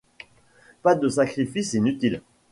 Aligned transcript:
pas 0.81 0.95
de 0.95 1.07
sacrifice 1.09 1.73
inutile. 1.75 2.23